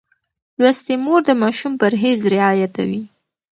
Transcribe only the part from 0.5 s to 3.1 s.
لوستې مور د ماشوم پرهېز رعایتوي.